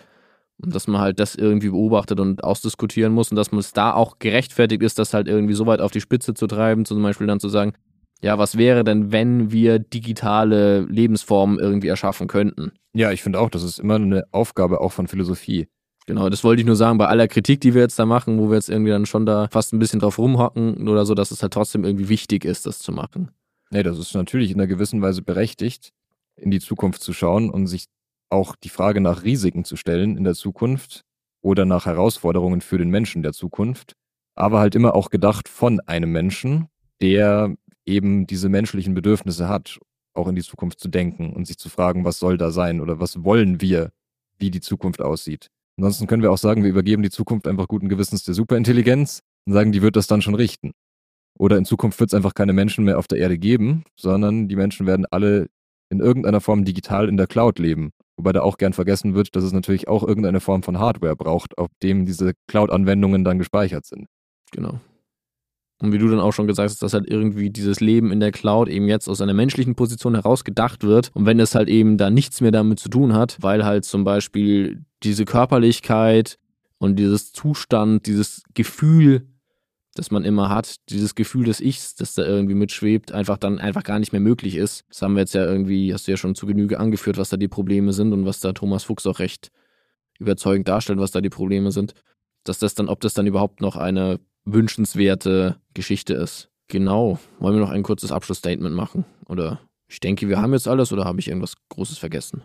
[0.58, 3.94] Und dass man halt das irgendwie beobachtet und ausdiskutieren muss und dass man es da
[3.94, 7.26] auch gerechtfertigt ist, das halt irgendwie so weit auf die Spitze zu treiben, zum Beispiel
[7.26, 7.72] dann zu sagen,
[8.22, 12.72] ja, was wäre denn, wenn wir digitale Lebensformen irgendwie erschaffen könnten?
[12.92, 15.68] Ja, ich finde auch, das ist immer eine Aufgabe auch von Philosophie.
[16.06, 18.48] Genau, das wollte ich nur sagen, bei aller Kritik, die wir jetzt da machen, wo
[18.48, 21.42] wir jetzt irgendwie dann schon da fast ein bisschen drauf rumhocken oder so, dass es
[21.42, 23.30] halt trotzdem irgendwie wichtig ist, das zu machen.
[23.70, 25.92] Nee, das ist natürlich in einer gewissen Weise berechtigt,
[26.36, 27.84] in die Zukunft zu schauen und sich
[28.28, 31.04] auch die Frage nach Risiken zu stellen in der Zukunft
[31.42, 33.94] oder nach Herausforderungen für den Menschen der Zukunft,
[34.34, 36.66] aber halt immer auch gedacht von einem Menschen,
[37.00, 37.54] der
[37.90, 39.78] eben diese menschlichen Bedürfnisse hat,
[40.14, 43.00] auch in die Zukunft zu denken und sich zu fragen, was soll da sein oder
[43.00, 43.90] was wollen wir,
[44.38, 45.48] wie die Zukunft aussieht.
[45.76, 49.52] Ansonsten können wir auch sagen, wir übergeben die Zukunft einfach guten Gewissens der Superintelligenz und
[49.52, 50.72] sagen, die wird das dann schon richten.
[51.38, 54.56] Oder in Zukunft wird es einfach keine Menschen mehr auf der Erde geben, sondern die
[54.56, 55.46] Menschen werden alle
[55.88, 57.92] in irgendeiner Form digital in der Cloud leben.
[58.16, 61.56] Wobei da auch gern vergessen wird, dass es natürlich auch irgendeine Form von Hardware braucht,
[61.56, 64.06] auf dem diese Cloud-Anwendungen dann gespeichert sind.
[64.52, 64.80] Genau.
[65.80, 68.32] Und wie du dann auch schon gesagt hast, dass halt irgendwie dieses Leben in der
[68.32, 71.10] Cloud eben jetzt aus einer menschlichen Position heraus gedacht wird.
[71.14, 74.04] Und wenn es halt eben da nichts mehr damit zu tun hat, weil halt zum
[74.04, 76.38] Beispiel diese Körperlichkeit
[76.78, 79.26] und dieses Zustand, dieses Gefühl,
[79.94, 83.82] das man immer hat, dieses Gefühl des Ichs, das da irgendwie mitschwebt, einfach dann einfach
[83.82, 84.84] gar nicht mehr möglich ist.
[84.90, 87.38] Das haben wir jetzt ja irgendwie, hast du ja schon zu Genüge angeführt, was da
[87.38, 89.50] die Probleme sind und was da Thomas Fuchs auch recht
[90.18, 91.94] überzeugend darstellt, was da die Probleme sind.
[92.44, 96.50] Dass das dann, ob das dann überhaupt noch eine wünschenswerte Geschichte ist.
[96.68, 97.18] Genau.
[97.38, 99.04] Wollen wir noch ein kurzes Abschlussstatement machen?
[99.26, 102.42] Oder ich denke, wir haben jetzt alles oder habe ich irgendwas Großes vergessen?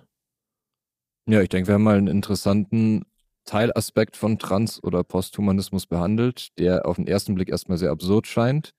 [1.27, 3.05] Ja, ich denke, wir haben mal einen interessanten
[3.45, 8.73] Teilaspekt von Trans- oder Posthumanismus behandelt, der auf den ersten Blick erstmal sehr absurd scheint,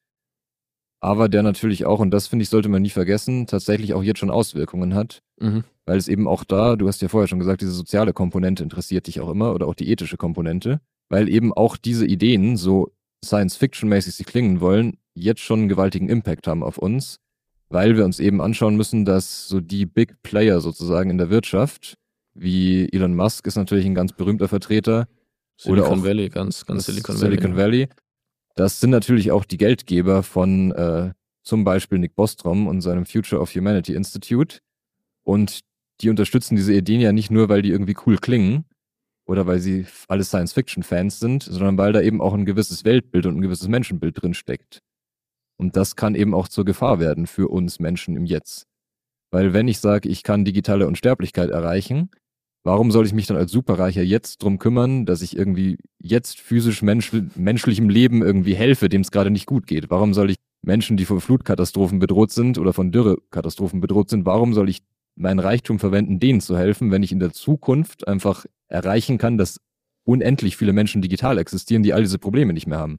[1.00, 4.18] aber der natürlich auch, und das finde ich, sollte man nie vergessen, tatsächlich auch jetzt
[4.18, 5.64] schon Auswirkungen hat, mhm.
[5.84, 9.06] weil es eben auch da, du hast ja vorher schon gesagt, diese soziale Komponente interessiert
[9.06, 12.92] dich auch immer oder auch die ethische Komponente, weil eben auch diese Ideen, so
[13.26, 17.18] Science-Fiction-mäßig sie klingen wollen, jetzt schon einen gewaltigen Impact haben auf uns,
[17.68, 21.96] weil wir uns eben anschauen müssen, dass so die Big Player sozusagen in der Wirtschaft,
[22.34, 25.08] wie Elon Musk ist natürlich ein ganz berühmter Vertreter.
[25.56, 27.86] Silicon oder auch Valley, ganz, ganz Silicon, Silicon Valley.
[27.86, 27.88] Valley.
[28.56, 31.12] Das sind natürlich auch die Geldgeber von äh,
[31.42, 34.58] zum Beispiel Nick Bostrom und seinem Future of Humanity Institute.
[35.22, 35.60] Und
[36.00, 38.64] die unterstützen diese Ideen ja nicht nur, weil die irgendwie cool klingen,
[39.26, 43.36] oder weil sie alle Science-Fiction-Fans sind, sondern weil da eben auch ein gewisses Weltbild und
[43.36, 44.82] ein gewisses Menschenbild drin steckt.
[45.58, 48.66] Und das kann eben auch zur Gefahr werden für uns Menschen im Jetzt.
[49.30, 52.10] Weil wenn ich sage, ich kann digitale Unsterblichkeit erreichen,
[52.62, 56.82] warum soll ich mich dann als Superreicher jetzt drum kümmern, dass ich irgendwie jetzt physisch
[56.82, 59.90] mensch menschlichem Leben irgendwie helfe, dem es gerade nicht gut geht?
[59.90, 64.52] Warum soll ich Menschen, die von Flutkatastrophen bedroht sind oder von Dürrekatastrophen bedroht sind, warum
[64.52, 64.82] soll ich
[65.16, 69.60] meinen Reichtum verwenden, denen zu helfen, wenn ich in der Zukunft einfach erreichen kann, dass
[70.04, 72.98] unendlich viele Menschen digital existieren, die all diese Probleme nicht mehr haben.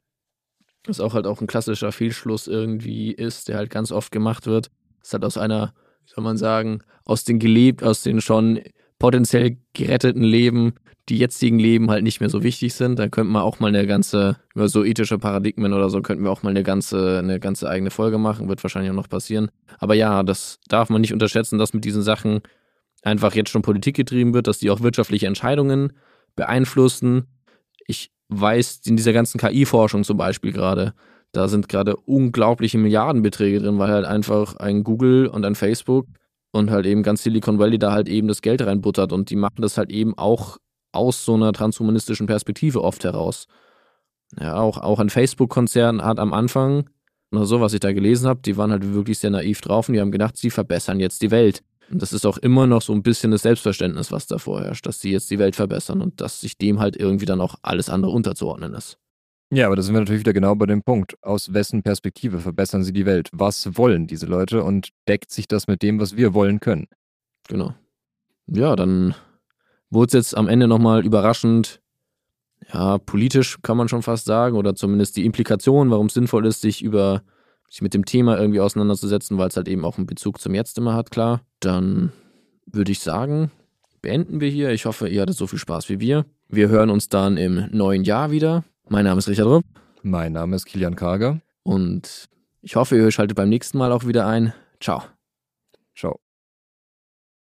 [0.86, 4.69] Was auch halt auch ein klassischer Fehlschluss irgendwie ist, der halt ganz oft gemacht wird.
[5.01, 5.73] Das hat aus einer,
[6.06, 8.62] wie soll man sagen, aus den gelebt, aus den schon
[9.00, 10.74] potenziell geretteten Leben,
[11.10, 13.00] die jetzigen Leben halt nicht mehr so wichtig sind.
[13.00, 16.32] Da könnte man auch mal eine ganze, über so ethische Paradigmen oder so, könnten wir
[16.32, 19.50] auch mal eine ganze, eine ganze eigene Folge machen, wird wahrscheinlich auch noch passieren.
[19.80, 22.42] Aber ja, das darf man nicht unterschätzen, dass mit diesen Sachen
[23.04, 25.94] einfach jetzt schon Politik getrieben wird, dass die auch wirtschaftliche Entscheidungen
[26.36, 27.28] beeinflussen.
[27.86, 30.94] Ich weiß in dieser ganzen KI-Forschung zum Beispiel gerade,
[31.32, 36.08] da sind gerade unglaubliche Milliardenbeträge drin, weil halt einfach ein Google und ein Facebook
[36.58, 39.62] und halt eben ganz Silicon Valley da halt eben das Geld reinbuttert und die machen
[39.62, 40.58] das halt eben auch
[40.91, 43.48] aus so einer transhumanistischen Perspektive oft heraus.
[44.39, 46.89] Ja, auch, auch ein Facebook-Konzern hat am Anfang,
[47.32, 49.93] oder so, was ich da gelesen habe, die waren halt wirklich sehr naiv drauf und
[49.93, 51.63] die haben gedacht, sie verbessern jetzt die Welt.
[51.89, 55.00] Und das ist auch immer noch so ein bisschen das Selbstverständnis, was da vorherrscht, dass
[55.00, 58.12] sie jetzt die Welt verbessern und dass sich dem halt irgendwie dann auch alles andere
[58.12, 58.98] unterzuordnen ist.
[59.50, 61.16] Ja, aber da sind wir natürlich wieder genau bei dem Punkt.
[61.24, 63.30] Aus wessen Perspektive verbessern sie die Welt?
[63.32, 66.88] Was wollen diese Leute und deckt sich das mit dem, was wir wollen können?
[67.48, 67.74] Genau.
[68.48, 69.16] Ja, dann
[69.90, 71.82] wurde es jetzt am Ende nochmal überraschend,
[72.74, 76.62] ja, politisch kann man schon fast sagen, oder zumindest die Implikation, warum es sinnvoll ist,
[76.62, 77.22] sich über
[77.70, 80.78] sich mit dem Thema irgendwie auseinanderzusetzen, weil es halt eben auch einen Bezug zum Jetzt
[80.78, 81.42] immer hat, klar.
[81.60, 82.12] Dann
[82.66, 83.52] würde ich sagen,
[84.02, 84.72] beenden wir hier.
[84.72, 86.26] Ich hoffe, ihr hattet so viel Spaß wie wir.
[86.48, 88.64] Wir hören uns dann im neuen Jahr wieder.
[88.89, 89.65] Mein Name ist Richard Rupp.
[90.02, 91.41] Mein Name ist Kilian Karger.
[91.63, 92.30] Und
[92.62, 94.54] ich hoffe, ihr schaltet beim nächsten Mal auch wieder ein.
[94.80, 95.04] Ciao.
[95.95, 96.19] Ciao.